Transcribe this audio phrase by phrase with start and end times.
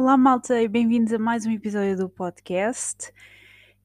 [0.00, 3.12] Olá, malta, e bem-vindos a mais um episódio do podcast.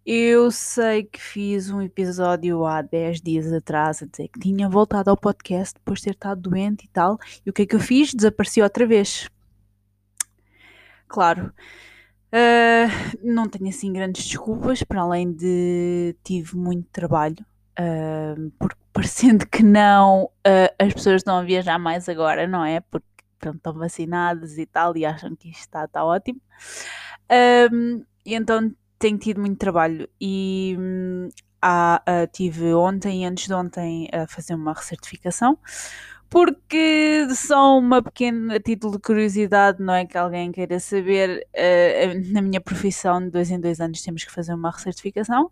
[0.05, 5.09] Eu sei que fiz um episódio há 10 dias atrás a dizer que tinha voltado
[5.09, 7.79] ao podcast depois de ter estado doente e tal, e o que é que eu
[7.79, 8.13] fiz?
[8.13, 9.27] Desapareci outra vez.
[11.07, 11.51] Claro,
[12.31, 17.43] uh, não tenho assim grandes desculpas, para além de tive muito trabalho,
[17.79, 22.81] uh, porque parecendo que não, uh, as pessoas estão a viajar mais agora, não é?
[22.81, 23.12] Porque
[23.43, 26.41] pronto, estão vacinadas e tal, e acham que isto está, está ótimo.
[27.71, 31.29] Um, e então tenho tido muito trabalho e hum,
[31.61, 35.57] há, uh, tive ontem e antes de ontem a fazer uma recertificação
[36.29, 42.41] porque só uma pequena título de curiosidade, não é que alguém queira saber, uh, na
[42.41, 45.51] minha profissão de dois em dois anos temos que fazer uma recertificação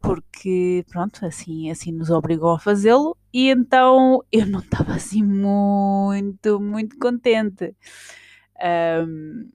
[0.00, 6.60] porque pronto, assim, assim nos obrigou a fazê-lo e então eu não estava assim muito,
[6.60, 7.74] muito contente.
[9.06, 9.50] Um,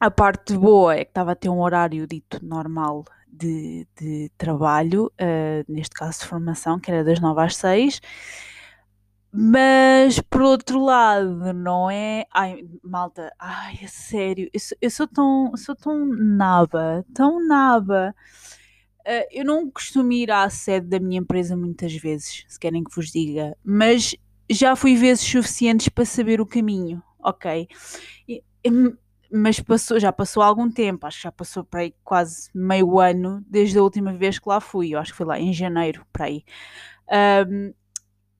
[0.00, 5.06] a parte boa é que estava a ter um horário dito normal de, de trabalho,
[5.20, 8.00] uh, neste caso de formação, que era das 9 às 6.
[9.32, 12.24] Mas por outro lado, não é.
[12.32, 18.14] Ai, malta, ai, é sério, eu sou, eu sou tão, sou tão naba, tão naba.
[19.06, 22.92] Uh, eu não costumo ir à sede da minha empresa muitas vezes, se querem que
[22.92, 24.16] vos diga, mas
[24.50, 27.68] já fui vezes suficientes para saber o caminho, ok?
[28.28, 28.42] E,
[29.30, 33.44] mas passou, já passou algum tempo, acho que já passou para aí quase meio ano
[33.48, 36.26] desde a última vez que lá fui, eu acho que foi lá em janeiro, para
[36.26, 36.44] aí.
[37.48, 37.72] Um,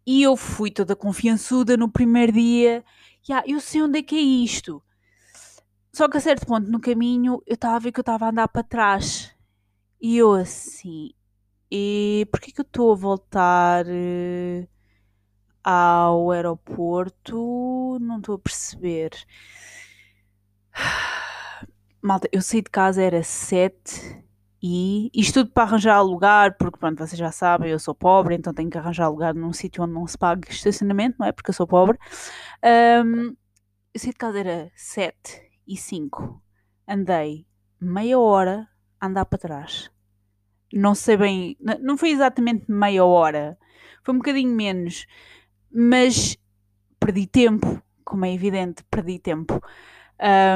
[0.06, 2.84] e eu fui toda confiançuda no primeiro dia,
[3.28, 4.82] yeah, eu sei onde é que é isto.
[5.92, 8.30] Só que a certo ponto no caminho eu estava a ver que eu estava a
[8.30, 9.25] andar para trás
[10.00, 11.10] e eu assim,
[11.70, 14.68] e porquê que eu estou a voltar uh,
[15.64, 17.98] ao aeroporto?
[18.00, 19.10] Não estou a perceber.
[22.02, 24.24] Malta, eu saí de casa, era 7
[24.62, 28.54] e isto tudo para arranjar lugar, porque pronto, vocês já sabem, eu sou pobre, então
[28.54, 31.32] tenho que arranjar lugar num sítio onde não se pague estacionamento, não é?
[31.32, 31.98] Porque eu sou pobre.
[33.04, 33.36] Um,
[33.94, 36.42] eu saí de casa, era 7 e 5.
[36.88, 37.46] Andei
[37.80, 38.68] meia hora
[39.00, 39.90] andar para trás.
[40.72, 43.56] Não sei bem, não foi exatamente meia hora,
[44.02, 45.06] foi um bocadinho menos,
[45.70, 46.36] mas
[46.98, 49.60] perdi tempo, como é evidente, perdi tempo.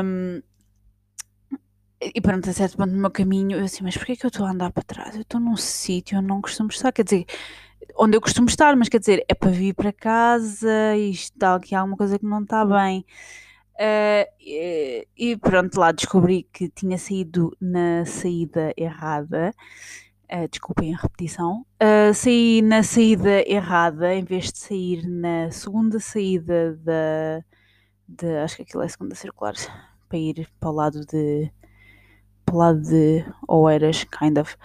[0.05, 0.43] Um,
[2.01, 4.28] e pronto, a certo ponto no meu caminho, eu assim, mas porquê é que eu
[4.28, 5.15] estou a andar para trás?
[5.15, 7.27] Eu estou num sítio onde não costumo estar, quer dizer,
[7.97, 11.75] onde eu costumo estar, mas quer dizer, é para vir para casa e está aqui
[11.75, 13.05] alguma coisa que não está bem.
[13.80, 19.54] Uh, e, e, pronto, lá descobri que tinha saído na saída errada.
[20.30, 21.64] Uh, desculpem a repetição.
[21.82, 27.42] Uh, saí na saída errada em vez de sair na segunda saída da.
[28.06, 29.54] De, acho que aquilo é segunda circular.
[30.10, 31.50] Para ir para o lado de.
[32.44, 34.56] Para o lado de Oeiras, kind of.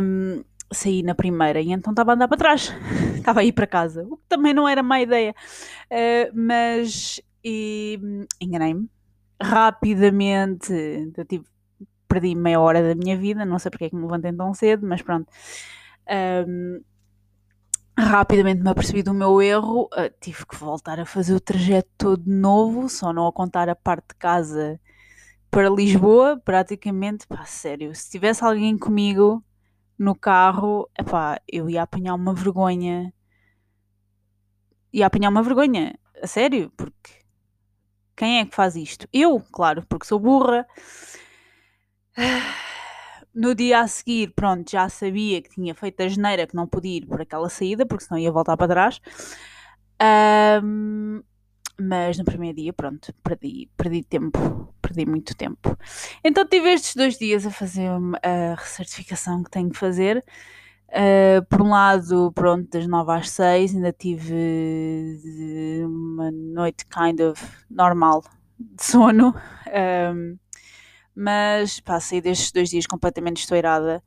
[0.00, 2.72] Um, saí na primeira e então estava a andar para trás.
[3.16, 4.06] estava a ir para casa.
[4.08, 5.34] O que também não era má ideia.
[5.90, 8.90] Uh, mas e hum, enganei-me
[9.40, 10.72] rapidamente.
[11.16, 11.44] Eu tive,
[12.08, 14.86] perdi meia hora da minha vida, não sei porque é que me levantei tão cedo,
[14.86, 15.30] mas pronto.
[16.48, 16.82] Um,
[17.98, 22.22] rapidamente me apercebi do meu erro, uh, tive que voltar a fazer o trajeto todo
[22.24, 24.80] de novo, só não a contar a parte de casa
[25.50, 29.44] para Lisboa, praticamente, pá, sério, se tivesse alguém comigo
[29.98, 33.12] no carro, epá, eu ia apanhar uma vergonha.
[34.92, 37.25] Ia apanhar uma vergonha, a sério, porque
[38.16, 39.08] quem é que faz isto?
[39.12, 40.66] Eu, claro, porque sou burra.
[43.38, 46.96] No dia a seguir, pronto, já sabia que tinha feito a geneira, que não podia
[46.96, 48.98] ir por aquela saída, porque senão ia voltar para trás.
[50.62, 51.22] Um,
[51.78, 55.76] mas no primeiro dia, pronto, perdi, perdi tempo, perdi muito tempo.
[56.24, 57.90] Então tive estes dois dias a fazer
[58.22, 60.24] a recertificação que tenho que fazer.
[60.96, 67.46] Uh, por um lado, pronto, das 9 às 6 ainda tive uma noite kind of
[67.68, 68.24] normal
[68.58, 69.34] de sono,
[70.14, 70.38] um,
[71.14, 74.02] mas passei destes dois dias completamente estourada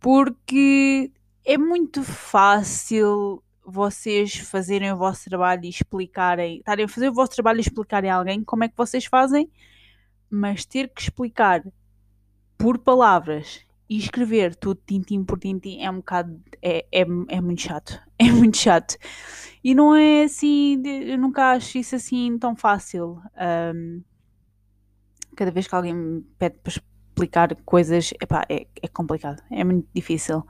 [0.00, 1.12] porque
[1.44, 7.32] é muito fácil vocês fazerem o vosso trabalho e explicarem, estarem a fazer o vosso
[7.32, 9.50] trabalho e explicarem a alguém como é que vocês fazem,
[10.28, 11.62] mas ter que explicar
[12.56, 16.40] por palavras e escrever tudo tintim por tintim é um bocado.
[16.62, 18.00] É, é, é muito chato.
[18.22, 18.96] É muito chato.
[19.64, 20.80] E não é assim.
[20.84, 23.18] Eu nunca acho isso assim tão fácil.
[23.74, 24.02] Um,
[25.34, 29.42] cada vez que alguém me pede para explicar coisas, epá, é, é complicado.
[29.50, 30.40] É muito difícil.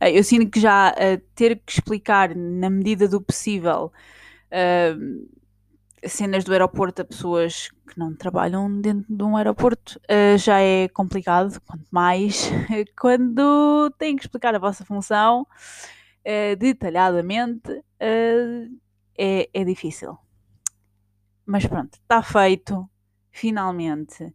[0.00, 3.92] Uh, eu sinto que já uh, ter que explicar na medida do possível.
[4.50, 5.28] Uh,
[6.06, 10.88] cenas do aeroporto a pessoas que não trabalham dentro de um aeroporto uh, já é
[10.88, 12.50] complicado, quanto mais
[12.98, 18.78] quando têm que explicar a vossa função uh, detalhadamente, uh,
[19.16, 20.16] é, é difícil.
[21.46, 22.88] Mas pronto, está feito,
[23.30, 24.34] finalmente.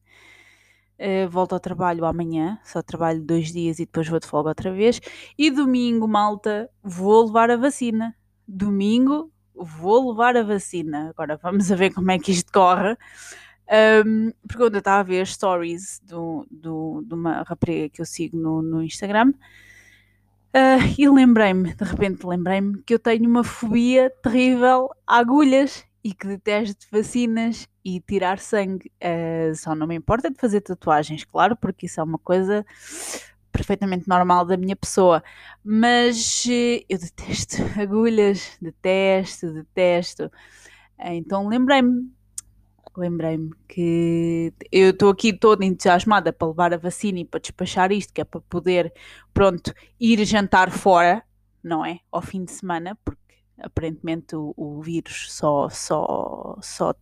[1.29, 4.99] volto ao trabalho amanhã, só trabalho dois dias e depois vou de folga outra vez.
[5.37, 8.15] E domingo, malta, vou levar a vacina.
[8.47, 11.09] Domingo vou levar a vacina.
[11.09, 12.97] Agora vamos a ver como é que isto corre.
[14.05, 18.37] Um, porque eu estava a ver stories do, do, de uma rapariga que eu sigo
[18.37, 19.33] no, no Instagram
[20.53, 26.13] uh, e lembrei-me, de repente lembrei-me que eu tenho uma fobia terrível a agulhas e
[26.13, 28.89] que detesto vacinas e tirar sangue.
[29.03, 32.65] Uh, só não me importa de fazer tatuagens, claro, porque isso é uma coisa
[33.57, 35.23] perfeitamente normal da minha pessoa,
[35.63, 40.31] mas eh, eu detesto agulhas, detesto, detesto.
[40.99, 42.11] Então lembrei-me,
[42.95, 48.13] lembrei-me que eu estou aqui toda entusiasmada para levar a vacina e para despachar isto,
[48.13, 48.93] que é para poder,
[49.33, 51.23] pronto, ir jantar fora,
[51.63, 51.99] não é?
[52.11, 53.19] Ao fim de semana, porque
[53.59, 56.93] aparentemente o, o vírus só, só, só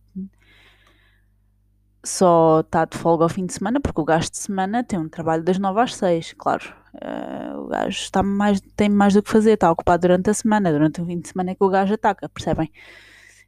[2.06, 5.08] só está de folga ao fim de semana, porque o gajo de semana tem um
[5.08, 6.74] trabalho das 9 às 6, claro.
[6.94, 10.72] Uh, o gajo está mais, tem mais do que fazer, está ocupado durante a semana,
[10.72, 12.70] durante o fim de semana é que o gajo ataca, percebem?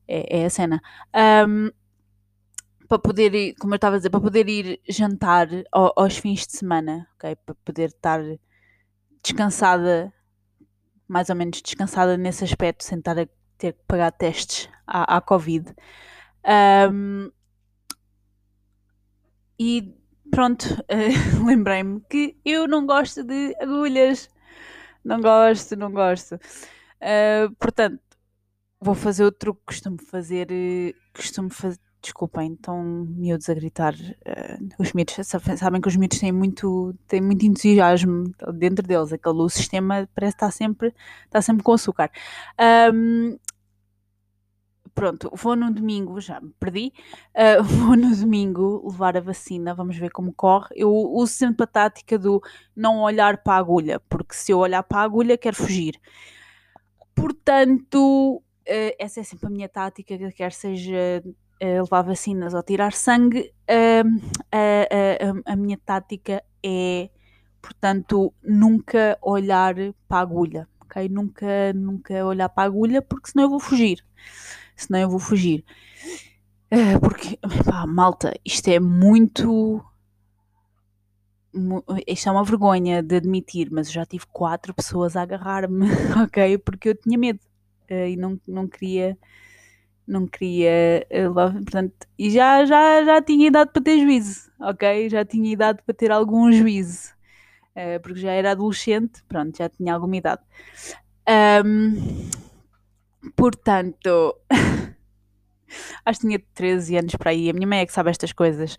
[0.07, 0.83] É, é a cena.
[1.47, 1.71] Um,
[2.89, 6.47] para poder ir, como eu estava a dizer, para poder ir jantar ao, aos fins
[6.47, 7.37] de semana, ok?
[7.37, 8.21] Para poder estar
[9.23, 10.13] descansada,
[11.07, 13.27] mais ou menos descansada nesse aspecto, sem estar a
[13.59, 15.75] ter que pagar testes à, à Covid.
[16.91, 17.31] Um,
[19.59, 19.95] e
[20.31, 24.31] pronto, uh, lembrei-me que eu não gosto de agulhas.
[25.05, 26.35] Não gosto, não gosto.
[26.35, 28.01] Uh, portanto,
[28.81, 30.49] vou fazer o truque que costumo fazer.
[30.51, 31.79] Uh, costumo fazer.
[32.01, 33.95] Desculpem, estão miúdos a gritar.
[33.95, 35.17] Uh, os miúdos
[35.57, 39.13] sabem que os miúdos têm muito, têm muito entusiasmo dentro deles.
[39.13, 40.95] Aquele o sistema parece estar sempre,
[41.25, 42.11] está sempre com açúcar.
[42.95, 43.37] Um,
[44.99, 46.93] pronto, vou no domingo, já me perdi,
[47.33, 50.71] uh, vou no domingo levar a vacina, vamos ver como corre.
[50.75, 52.43] Eu uso sempre a tática do
[52.75, 56.01] não olhar para a agulha, porque se eu olhar para a agulha, quero fugir.
[57.15, 62.93] Portanto, uh, essa é sempre a minha tática, quer seja uh, levar vacinas ou tirar
[62.93, 63.53] sangue,
[64.51, 67.09] a, a minha tática é,
[67.63, 69.77] portanto, nunca olhar
[70.09, 70.69] para a agulha.
[70.81, 71.09] ok?
[71.09, 74.03] Nunca, nunca olhar para a agulha, porque senão eu vou fugir
[74.79, 75.65] senão eu vou fugir.
[76.73, 79.83] Uh, porque, pá, malta, isto é muito.
[82.07, 85.87] Isto é uma vergonha de admitir, mas eu já tive quatro pessoas a agarrar-me,
[86.25, 86.59] ok?
[86.59, 87.41] Porque eu tinha medo
[87.91, 89.17] uh, e não, não queria.
[90.07, 91.07] Não queria.
[91.11, 95.09] Uh, portanto, e já, já, já tinha idade para ter juízo, ok?
[95.09, 97.15] Já tinha idade para ter algum juízo.
[98.03, 100.43] porque já era adolescente, pronto, já tinha alguma idade.
[101.65, 102.29] Um,
[103.37, 104.37] Portanto,
[106.05, 107.51] acho que tinha 13 anos para aí.
[107.51, 108.75] A minha mãe é que sabe estas coisas.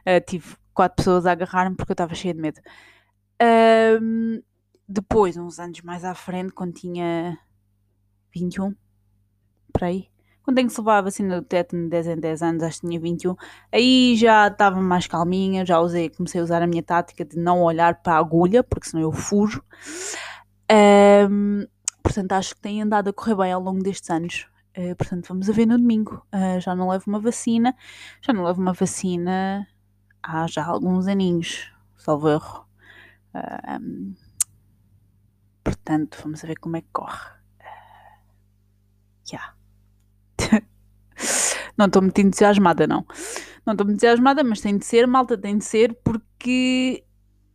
[0.00, 2.60] Uh, tive quatro pessoas a agarrar-me porque eu estava cheia de medo.
[4.86, 7.38] Depois, uns anos mais à frente, quando tinha
[8.34, 8.74] 21,
[9.72, 10.08] para aí,
[10.42, 12.86] quando tenho que levar a vacina do tétano de 10 em 10 anos, acho que
[12.86, 13.34] tinha 21,
[13.72, 17.62] aí já estava mais calminha, já usei, comecei a usar a minha tática de não
[17.62, 19.64] olhar para a agulha, porque senão eu fujo.
[20.70, 21.66] Um,
[22.14, 24.46] Portanto, acho que tem andado a correr bem ao longo destes anos.
[24.78, 26.24] Uh, portanto, vamos a ver no domingo.
[26.32, 27.74] Uh, já não levo uma vacina.
[28.22, 29.66] Já não levo uma vacina
[30.22, 32.64] há já alguns aninhos, salvo erro.
[33.34, 34.14] Uh, um,
[35.64, 37.30] portanto, vamos a ver como é que corre.
[39.24, 39.54] Já.
[40.40, 40.66] Yeah.
[41.76, 43.04] não estou muito entusiasmada, não.
[43.66, 47.04] Não estou muito entusiasmada, mas tem de ser, malta, tem de ser, porque.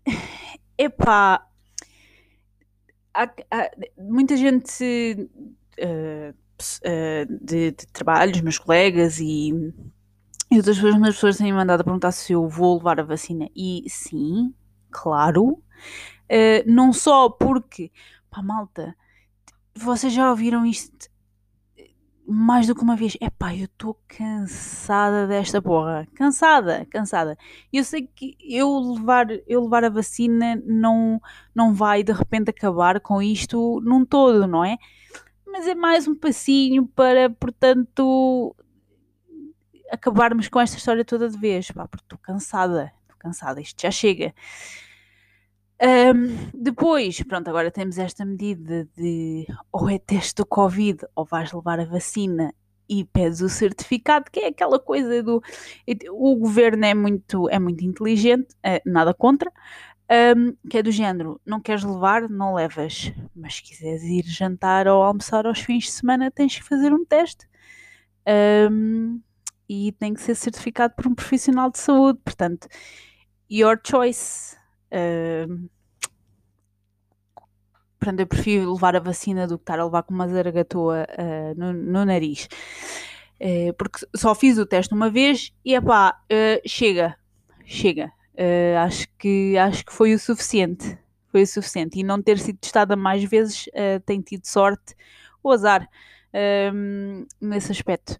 [0.78, 1.49] Epá,
[3.14, 5.30] há, há muita gente
[5.80, 9.52] uh, uh, de, de trabalho, os meus colegas e,
[10.52, 13.50] e outras pessoas, as pessoas têm mandado a perguntar se eu vou levar a vacina.
[13.56, 14.54] E sim,
[14.92, 15.62] claro.
[16.32, 17.92] Uh, não só porque,
[18.30, 18.96] pá, malta,
[19.76, 21.10] vocês já ouviram isto
[22.32, 27.36] mais do que uma vez, epá, eu estou cansada desta porra, cansada, cansada.
[27.74, 31.20] Eu sei que eu levar, eu levar a vacina não,
[31.56, 34.78] não vai de repente acabar com isto num todo, não é?
[35.48, 38.56] Mas é mais um passinho para, portanto,
[39.92, 43.90] acabarmos com esta história toda de vez, pá, porque estou cansada, estou cansada, isto já
[43.90, 44.36] chega.
[45.82, 51.54] Um, depois, pronto, agora temos esta medida de ou é teste do Covid ou vais
[51.54, 52.54] levar a vacina
[52.90, 55.42] e pedes o certificado, que é aquela coisa do.
[56.12, 59.52] O governo é muito, é muito inteligente, é, nada contra,
[60.36, 64.88] um, que é do género: não queres levar, não levas, mas se quiseres ir jantar
[64.88, 67.48] ou almoçar aos fins de semana, tens que fazer um teste.
[68.72, 69.22] Um,
[69.68, 72.68] e tem que ser certificado por um profissional de saúde, portanto,
[73.50, 74.59] your choice.
[74.92, 75.70] Um,
[78.00, 81.60] portanto, eu prefiro levar a vacina do que estar a levar com uma zaragatoa uh,
[81.60, 82.48] no, no, nariz.
[83.40, 87.16] Uh, porque só fiz o teste uma vez e é pá, uh, chega,
[87.66, 88.12] chega.
[88.84, 90.98] acho, que, acho que foi o suficiente.
[91.32, 92.00] Foi o suficiente.
[92.00, 93.70] E não ter sido testada mais vezes
[94.06, 94.96] tem tido sorte
[95.44, 95.88] ou azar
[97.40, 98.18] nesse aspecto.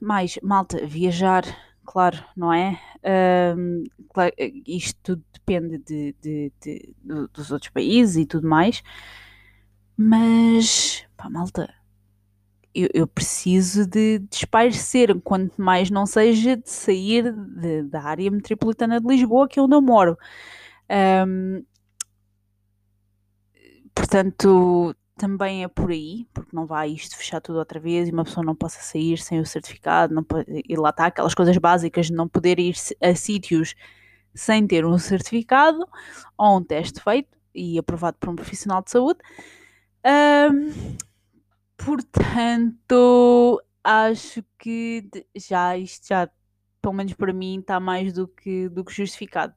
[0.00, 1.44] mais, malta, viajar
[1.84, 2.80] claro, não é?
[3.56, 4.32] Um, claro,
[4.66, 6.94] isto tudo depende de, de, de,
[7.32, 8.82] dos outros países e tudo mais,
[9.96, 11.72] mas, pá, malta,
[12.74, 17.32] eu, eu preciso de, de espairecer, quanto mais não seja de sair
[17.88, 20.18] da área metropolitana de Lisboa, que é onde eu moro.
[21.26, 21.64] Um,
[23.94, 28.24] portanto, também é por aí, porque não vai isto fechar tudo outra vez e uma
[28.24, 32.06] pessoa não possa sair sem o certificado, não pode, e lá está aquelas coisas básicas
[32.06, 33.74] de não poder ir a sítios
[34.34, 35.86] sem ter um certificado
[36.36, 39.20] ou um teste feito e aprovado por um profissional de saúde.
[40.04, 40.96] Um,
[41.76, 46.28] portanto, acho que já isto já,
[46.82, 49.54] pelo menos para mim, está mais do que, do que justificado.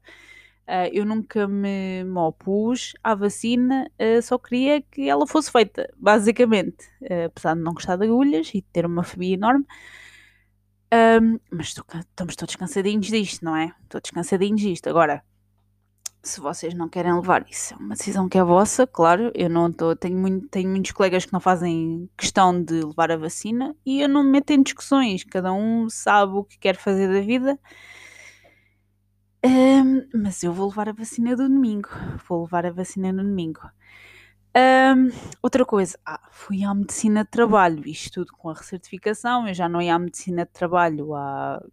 [0.67, 6.85] Uh, eu nunca me, opus à vacina, uh, só queria que ela fosse feita, basicamente.
[7.01, 9.65] Uh, apesar de não gostar de agulhas e ter uma fobia enorme.
[11.49, 13.71] Mas estamos todos cansadinhos disto, não é?
[13.87, 14.87] Todos cansadinhos disto.
[14.89, 15.23] Agora,
[16.21, 19.31] se vocês não querem levar isso, é uma decisão que é vossa, claro.
[19.33, 19.95] Eu não estou.
[19.95, 24.09] Tenho, muito, tenho muitos colegas que não fazem questão de levar a vacina e eu
[24.09, 25.23] não me meto em discussões.
[25.23, 27.57] Cada um sabe o que quer fazer da vida
[29.45, 31.89] um, mas eu vou levar a vacina do domingo.
[32.27, 33.61] Vou levar a vacina no domingo.
[34.55, 39.47] Um, outra coisa, ah, fui à medicina de trabalho, isto tudo com a recertificação.
[39.47, 41.63] Eu já não ia à medicina de trabalho há,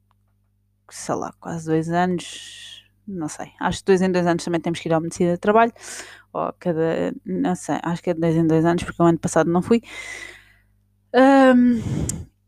[0.91, 2.85] sei lá, quase dois anos.
[3.07, 5.39] Não sei, acho que dois em dois anos também temos que ir à medicina de
[5.39, 5.73] trabalho.
[6.33, 9.19] Ou cada, não sei, acho que é de dois em dois anos, porque o ano
[9.19, 9.83] passado não fui.
[11.15, 11.81] Um,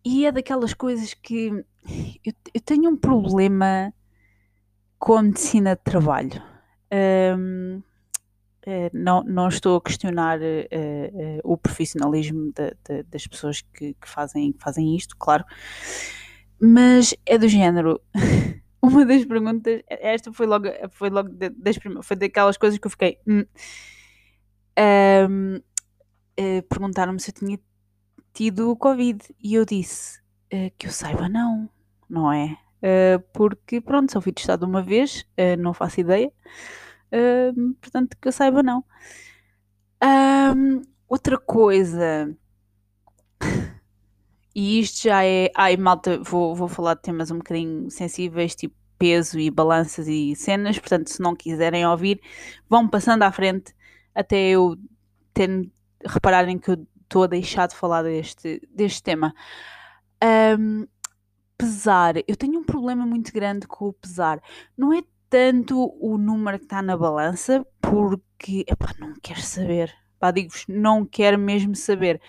[0.05, 1.49] e é daquelas coisas que
[2.25, 3.93] eu, eu tenho um problema
[4.99, 6.43] com a medicina de trabalho.
[6.93, 7.83] Um,
[8.69, 13.95] eh, não, não estou a questionar uh, uh, o profissionalismo de, de, das pessoas que,
[13.95, 15.45] que, fazem, que fazem isto, claro,
[16.61, 18.01] mas é do género.
[18.83, 23.19] Uma das perguntas, esta foi logo, foi logo das foi daquelas coisas que eu fiquei.
[23.27, 23.45] Hum,
[25.29, 27.59] um, uh, Perguntaram-me se eu tinha
[28.33, 30.21] tido Covid e eu disse
[30.79, 31.69] que eu saiba, não,
[32.09, 32.57] não é?
[32.83, 36.31] Uh, porque, pronto, só fui testado uma vez, uh, não faço ideia,
[37.13, 38.85] uh, portanto, que eu saiba, não.
[40.03, 42.37] Um, outra coisa,
[44.55, 45.51] e isto já é.
[45.55, 50.35] Ai, malta, vou, vou falar de temas um bocadinho sensíveis, tipo peso e balanças e
[50.35, 52.21] cenas, portanto, se não quiserem ouvir,
[52.69, 53.75] vão passando à frente
[54.15, 54.77] até eu
[55.35, 55.71] ter,
[56.05, 59.35] repararem que eu estou a deixar de falar deste, deste tema.
[60.59, 60.87] Um,
[61.57, 64.41] pesar, eu tenho um problema muito grande com o pesar.
[64.77, 69.95] Não é tanto o número que está na balança, porque epá, não quero saber.
[70.19, 72.21] Pá, digo-vos, não quero mesmo saber.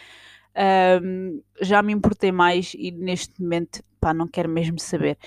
[1.01, 5.17] Um, já me importei mais e neste momento pá, não quero mesmo saber.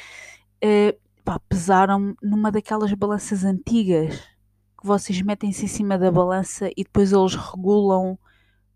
[0.63, 4.17] Uh, pá, pesaram numa daquelas balanças antigas
[4.81, 8.19] que vocês metem-se em cima da balança e depois eles regulam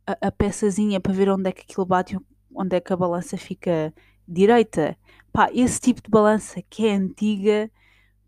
[0.06, 2.16] a, a peçazinha para ver onde é que aquilo bate,
[2.54, 3.92] onde é que a balança fica
[4.26, 4.96] direita.
[5.32, 7.70] Pá, esse tipo de balança que é antiga,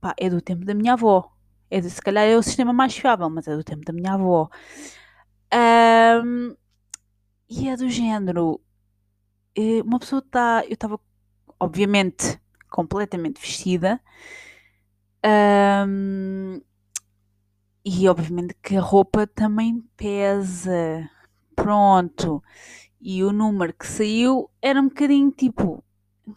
[0.01, 1.33] pá, é do tempo da minha avó.
[1.71, 4.15] É de, se calhar é o sistema mais fiável, mas é do tempo da minha
[4.15, 4.49] avó.
[6.25, 6.57] Um,
[7.49, 8.61] e é do género.
[9.57, 10.63] Eh, uma pessoa está.
[10.65, 11.01] Eu estava,
[11.61, 14.01] obviamente, completamente vestida.
[15.25, 16.61] Um,
[17.85, 21.09] e obviamente que a roupa também pesa.
[21.55, 22.43] Pronto.
[23.01, 25.85] E o número que saiu era um bocadinho tipo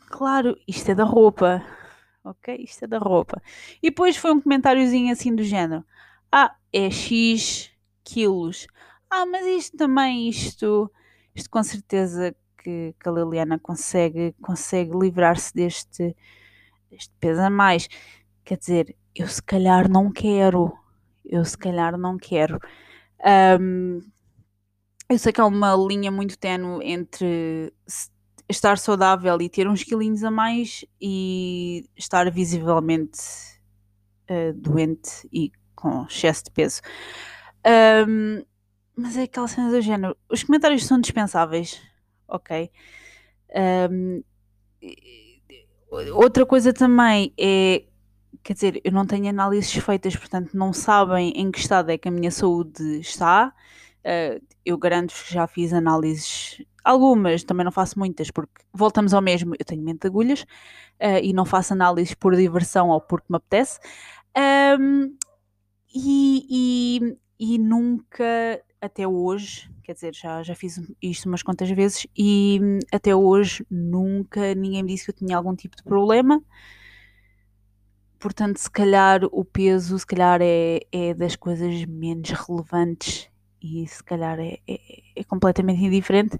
[0.09, 1.63] Claro, isto é da roupa.
[2.23, 2.55] Ok?
[2.63, 3.41] Isto é da roupa.
[3.81, 5.83] E depois foi um comentáriozinho assim do género.
[6.31, 7.71] Ah, é X
[8.03, 8.67] quilos.
[9.09, 10.91] Ah, mas isto também, isto,
[11.33, 16.15] isto com certeza que, que a Liliana consegue, consegue livrar-se deste,
[16.91, 17.87] deste peso a mais.
[18.45, 20.73] Quer dizer, eu se calhar não quero.
[21.25, 22.59] Eu se calhar não quero.
[23.61, 24.01] Um,
[25.09, 27.73] Eu sei que há uma linha muito ténue entre
[28.49, 33.19] estar saudável e ter uns quilinhos a mais e estar visivelmente
[34.29, 36.81] uh, doente e com excesso de peso.
[38.07, 38.43] Um,
[38.95, 40.17] mas é aquela cena do género.
[40.29, 41.81] Os comentários são dispensáveis,
[42.27, 42.69] ok?
[43.89, 44.23] Um,
[46.13, 47.85] outra coisa também é.
[48.41, 52.07] Quer dizer, eu não tenho análises feitas, portanto não sabem em que estado é que
[52.07, 53.53] a minha saúde está.
[53.99, 59.21] Uh, eu garanto-vos que já fiz análises, algumas, também não faço muitas, porque voltamos ao
[59.21, 59.55] mesmo.
[59.57, 63.37] Eu tenho mente de agulhas uh, e não faço análises por diversão ou porque me
[63.37, 63.79] apetece.
[64.79, 65.15] Um,
[65.93, 66.45] e,
[67.39, 72.59] e, e nunca até hoje, quer dizer, já, já fiz isto umas quantas vezes e
[72.91, 76.41] até hoje nunca ninguém me disse que eu tinha algum tipo de problema.
[78.19, 83.29] Portanto, se calhar o peso, se calhar é, é das coisas menos relevantes
[83.61, 84.79] e se calhar é, é,
[85.17, 86.37] é completamente indiferente.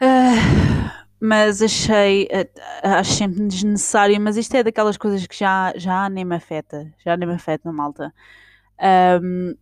[0.00, 2.48] Uh, mas achei, uh,
[2.82, 7.16] acho sempre desnecessário, mas isto é daquelas coisas que já, já nem me afeta, já
[7.16, 8.14] nem me afeta, malta.
[9.22, 9.54] Um,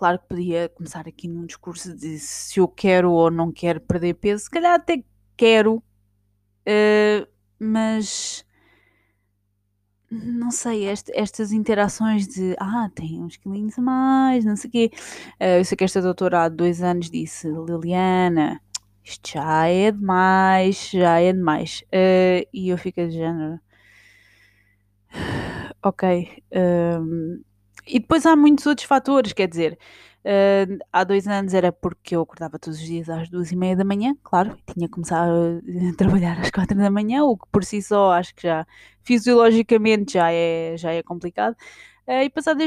[0.00, 4.14] Claro que podia começar aqui num discurso de se eu quero ou não quero perder
[4.14, 5.04] peso, se calhar até
[5.36, 8.42] quero, uh, mas
[10.10, 14.72] não sei, este, estas interações de ah, tem uns quilinhos a mais, não sei o
[14.72, 14.90] quê.
[15.40, 18.60] Uh, eu sei que esta doutora há dois anos disse, Liliana,
[19.04, 21.82] isto já é demais, já é demais.
[21.86, 23.60] Uh, e eu fico de género.
[25.82, 26.42] Ok.
[26.52, 27.42] Um,
[27.86, 29.78] e depois há muitos outros fatores, quer dizer,
[30.24, 33.76] uh, há dois anos era porque eu acordava todos os dias às duas e meia
[33.76, 35.60] da manhã, claro, tinha começado
[35.92, 38.66] a trabalhar às quatro da manhã, o que por si só acho que já
[39.02, 41.56] fisiologicamente já é, já é complicado.
[42.06, 42.60] Uh, e passado,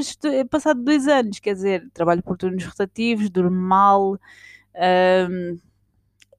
[0.50, 4.18] passado dois anos, quer dizer, trabalho por turnos rotativos, durmo mal,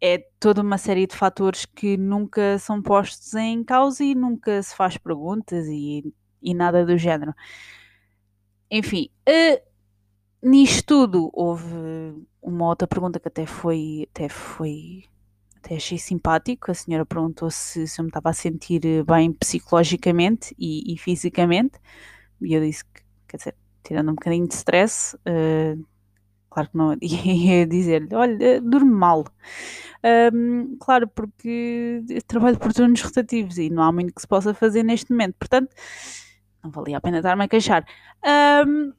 [0.00, 4.76] é toda uma série de fatores que nunca são postos em causa e nunca se
[4.76, 6.12] faz perguntas e,
[6.43, 7.34] e nada do género.
[8.71, 9.74] Enfim, uh,
[10.45, 15.04] nisto tudo houve uma outra pergunta que até foi, até foi,
[15.57, 16.71] até achei simpático.
[16.71, 21.78] A senhora perguntou se, se eu me estava a sentir bem psicologicamente e, e fisicamente.
[22.41, 25.85] E eu disse que, quer dizer, tirando um bocadinho de stress, uh,
[26.50, 29.25] claro que não ia dizer-lhe, olha, durmo mal.
[30.33, 34.83] Um, claro, porque trabalho por turnos rotativos e não há muito que se possa fazer
[34.83, 35.35] neste momento.
[35.39, 35.75] Portanto,
[36.63, 37.87] não valia a pena estar-me a queixar.
[38.67, 38.93] Um,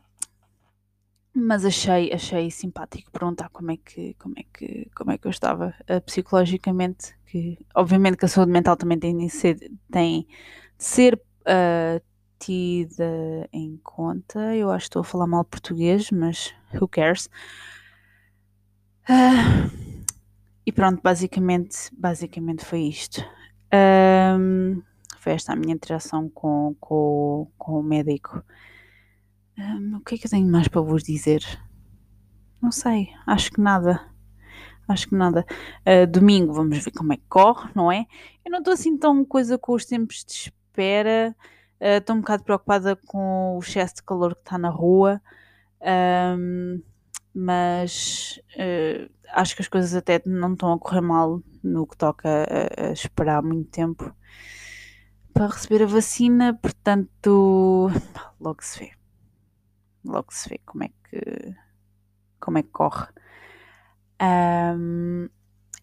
[1.35, 5.31] mas achei, achei simpático perguntar como é que, como é que, como é que eu
[5.31, 9.57] estava uh, psicologicamente, que obviamente que a saúde mental também tem de ser,
[9.91, 10.25] tem
[10.77, 12.01] de ser uh,
[12.39, 14.55] tida em conta.
[14.55, 17.29] Eu acho que estou a falar mal português, mas who cares?
[19.09, 19.69] Uh,
[20.65, 23.21] e pronto, basicamente, basicamente foi isto.
[23.73, 24.81] Um,
[25.19, 28.41] foi esta a minha interação com, com, com o médico.
[29.57, 31.43] Um, o que é que eu tenho mais para vos dizer?
[32.61, 34.01] Não sei, acho que nada.
[34.87, 35.45] Acho que nada.
[35.81, 38.05] Uh, domingo vamos ver como é que corre, não é?
[38.43, 41.35] Eu não estou assim tão coisa com os tempos de espera.
[41.79, 45.21] Uh, estou um bocado preocupada com o excesso de calor que está na rua.
[46.37, 46.81] Um,
[47.33, 52.29] mas uh, acho que as coisas até não estão a correr mal no que toca
[52.29, 54.13] a, a esperar muito tempo
[55.33, 57.91] para receber a vacina, portanto,
[58.39, 59.04] logo se vê.
[60.05, 61.55] Logo se vê como é que,
[62.39, 63.07] como é que corre.
[64.21, 65.29] Um,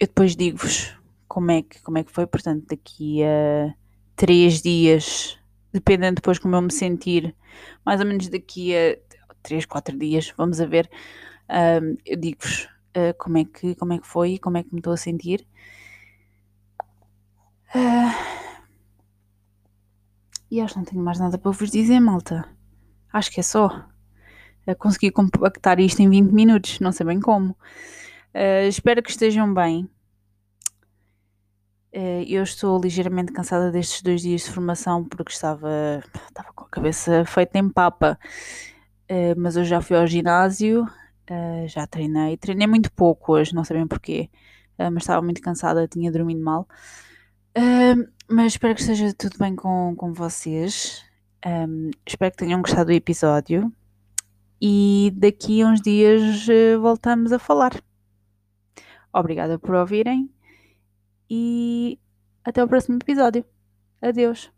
[0.00, 0.96] eu depois digo-vos
[1.28, 3.74] como é, que, como é que foi, portanto, daqui a
[4.16, 5.38] três dias,
[5.72, 7.34] dependendo depois como eu me sentir,
[7.84, 8.98] mais ou menos daqui a
[9.42, 10.90] três, quatro dias, vamos a ver,
[11.50, 14.72] um, eu digo-vos uh, como, é que, como é que foi e como é que
[14.72, 15.46] me estou a sentir.
[17.74, 18.42] Uh,
[20.50, 22.46] e acho que não tenho mais nada para vos dizer, malta.
[23.10, 23.88] Acho que é só.
[24.78, 27.56] Consegui compactar isto em 20 minutos, não sei bem como.
[28.34, 29.88] Uh, espero que estejam bem.
[31.94, 36.68] Uh, eu estou ligeiramente cansada destes dois dias de formação porque estava, estava com a
[36.68, 38.18] cabeça feita em papa.
[39.10, 40.86] Uh, mas eu já fui ao ginásio,
[41.66, 42.36] já treinei.
[42.36, 44.30] Treinei muito pouco hoje, não sei bem porquê,
[44.78, 46.68] mas estava muito cansada, tinha dormido mal.
[48.28, 51.04] Mas espero que esteja tudo bem com, com vocês.
[51.44, 53.72] Um, espero que tenham gostado do episódio.
[54.64, 57.82] E daqui a uns dias uh, voltamos a falar.
[59.12, 60.30] Obrigada por ouvirem
[61.28, 61.98] e
[62.44, 63.44] até o próximo episódio.
[64.00, 64.52] Adeus.